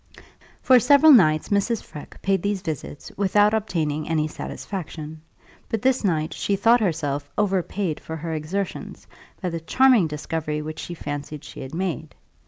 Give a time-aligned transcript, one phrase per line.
[0.63, 1.83] For several nights Mrs.
[1.83, 5.21] Freke paid these visits without obtaining any satisfaction;
[5.69, 9.05] but this night she thought herself overpaid for her exertions,
[9.43, 12.15] by the charming discovery which she fancied she had made.